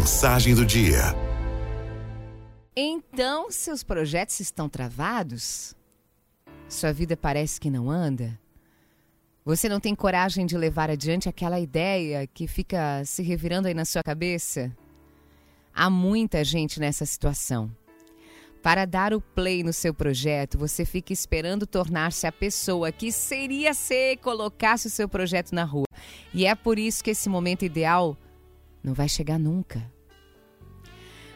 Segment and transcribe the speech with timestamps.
[0.00, 1.14] Mensagem do dia.
[2.74, 5.76] Então, seus projetos estão travados?
[6.66, 8.40] Sua vida parece que não anda?
[9.44, 13.84] Você não tem coragem de levar adiante aquela ideia que fica se revirando aí na
[13.84, 14.74] sua cabeça?
[15.74, 17.70] Há muita gente nessa situação.
[18.62, 23.74] Para dar o play no seu projeto, você fica esperando tornar-se a pessoa que seria
[23.74, 25.84] ser colocasse o seu projeto na rua.
[26.32, 28.16] E é por isso que esse momento ideal
[28.82, 29.90] não vai chegar nunca.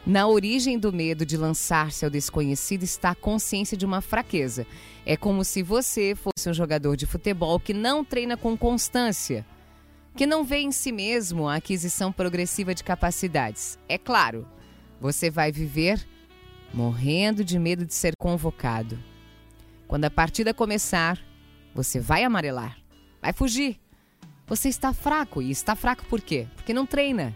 [0.05, 4.67] Na origem do medo de lançar-se ao desconhecido está a consciência de uma fraqueza.
[5.03, 9.43] É como se você fosse um jogador de futebol que não treina com constância,
[10.15, 13.79] que não vê em si mesmo a aquisição progressiva de capacidades.
[13.89, 14.47] É claro,
[15.01, 16.07] você vai viver
[16.71, 18.99] morrendo de medo de ser convocado.
[19.87, 21.19] Quando a partida começar,
[21.73, 22.77] você vai amarelar,
[23.21, 23.79] vai fugir.
[24.47, 26.47] Você está fraco e está fraco por quê?
[26.55, 27.35] Porque não treina.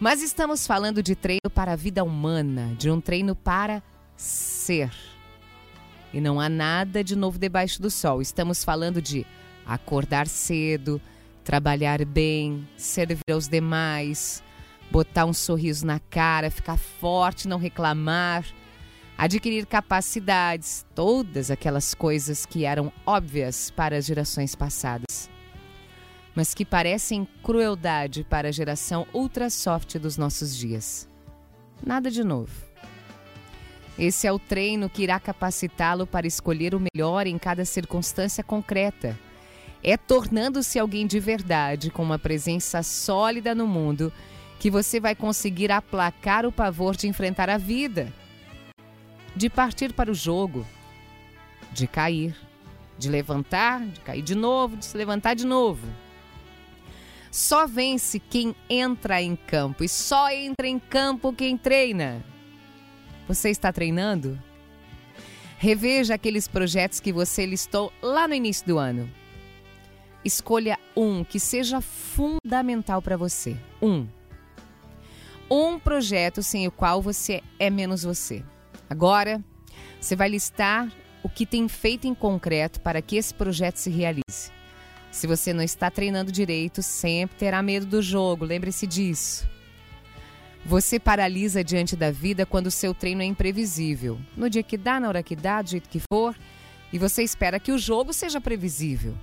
[0.00, 3.80] Mas estamos falando de treino para a vida humana, de um treino para
[4.16, 4.90] ser.
[6.12, 8.20] E não há nada de novo debaixo do sol.
[8.20, 9.24] Estamos falando de
[9.64, 11.00] acordar cedo,
[11.44, 14.42] trabalhar bem, servir aos demais,
[14.90, 18.44] botar um sorriso na cara, ficar forte, não reclamar,
[19.16, 25.35] adquirir capacidades, todas aquelas coisas que eram óbvias para as gerações passadas
[26.36, 31.08] mas que parecem crueldade para a geração ultra soft dos nossos dias.
[31.84, 32.52] Nada de novo.
[33.98, 39.18] Esse é o treino que irá capacitá-lo para escolher o melhor em cada circunstância concreta.
[39.82, 44.12] É tornando-se alguém de verdade, com uma presença sólida no mundo,
[44.58, 48.12] que você vai conseguir aplacar o pavor de enfrentar a vida,
[49.34, 50.66] de partir para o jogo,
[51.72, 52.36] de cair,
[52.98, 55.86] de levantar, de cair de novo, de se levantar de novo
[57.36, 62.24] só vence quem entra em campo e só entra em campo quem treina.
[63.28, 64.40] Você está treinando?
[65.58, 69.10] Reveja aqueles projetos que você listou lá no início do ano.
[70.24, 73.54] Escolha um que seja fundamental para você.
[73.82, 74.06] Um.
[75.50, 78.42] Um projeto sem o qual você é menos você.
[78.88, 79.44] Agora,
[80.00, 80.90] você vai listar
[81.22, 84.55] o que tem feito em concreto para que esse projeto se realize.
[85.16, 89.48] Se você não está treinando direito, sempre terá medo do jogo, lembre-se disso.
[90.62, 94.20] Você paralisa diante da vida quando o seu treino é imprevisível.
[94.36, 96.36] No dia que dá, na hora que dá, do jeito que for,
[96.92, 99.14] e você espera que o jogo seja previsível.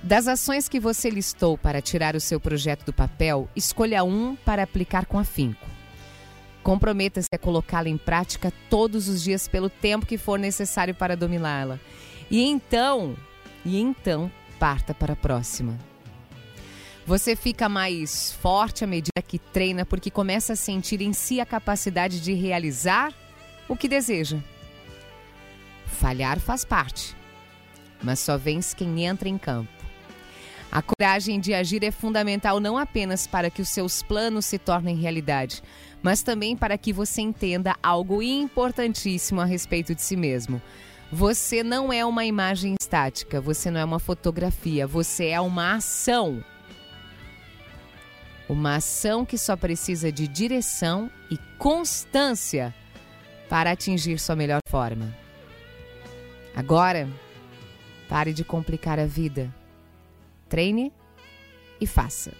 [0.00, 4.62] Das ações que você listou para tirar o seu projeto do papel, escolha um para
[4.62, 5.66] aplicar com afinco.
[6.62, 11.80] Comprometa-se a colocá-la em prática todos os dias pelo tempo que for necessário para dominá-la.
[12.30, 13.16] E então,
[13.64, 14.30] e então
[14.64, 15.78] parta para a próxima.
[17.04, 21.44] Você fica mais forte à medida que treina porque começa a sentir em si a
[21.44, 23.12] capacidade de realizar
[23.68, 24.38] o que deseja.
[25.84, 27.14] Falhar faz parte,
[28.02, 29.70] mas só vence quem entra em campo.
[30.72, 34.96] A coragem de agir é fundamental não apenas para que os seus planos se tornem
[34.96, 35.62] realidade,
[36.02, 40.62] mas também para que você entenda algo importantíssimo a respeito de si mesmo.
[41.14, 46.44] Você não é uma imagem estática, você não é uma fotografia, você é uma ação.
[48.48, 52.74] Uma ação que só precisa de direção e constância
[53.48, 55.16] para atingir sua melhor forma.
[56.52, 57.08] Agora,
[58.08, 59.54] pare de complicar a vida.
[60.48, 60.92] Treine
[61.80, 62.32] e faça.